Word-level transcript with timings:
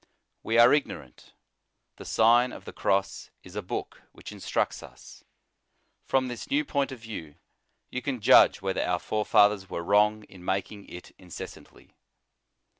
We 0.41 0.57
are 0.57 0.73
ignorant; 0.73 1.35
the 1.97 2.05
Sign 2.05 2.51
of 2.51 2.65
the 2.65 2.73
Cross 2.73 3.29
is 3.43 3.55
a 3.55 3.61
book 3.61 4.01
which 4.13 4.31
instructs 4.31 4.81
us. 4.81 5.23
From 6.07 6.27
this 6.27 6.49
new 6.49 6.65
point 6.65 6.91
of 6.91 6.97
view, 6.97 7.35
you 7.91 8.01
can 8.01 8.19
judge 8.19 8.63
whether 8.63 8.81
our 8.81 8.97
forefathers 8.97 9.69
were 9.69 9.83
wrong 9.83 10.23
in 10.23 10.43
making 10.43 10.87
it 10.89 11.15
inces 11.19 11.49
santly. 11.53 11.91